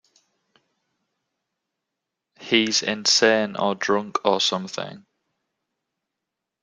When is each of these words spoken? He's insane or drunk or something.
He's 2.39 2.81
insane 2.81 3.55
or 3.55 3.75
drunk 3.75 4.17
or 4.25 4.41
something. 4.41 5.05